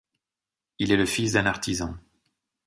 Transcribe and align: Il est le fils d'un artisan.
Il 0.79 0.91
est 0.91 0.95
le 0.97 1.05
fils 1.05 1.33
d'un 1.33 1.45
artisan. 1.45 1.95